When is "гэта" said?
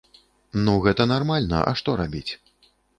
0.87-1.07